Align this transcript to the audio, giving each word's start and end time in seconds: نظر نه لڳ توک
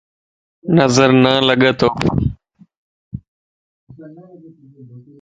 نظر 0.77 1.09
نه 1.23 1.33
لڳ 1.47 1.61
توک 1.79 1.97